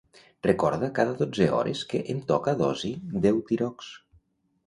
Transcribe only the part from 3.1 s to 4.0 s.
d'Eutirox.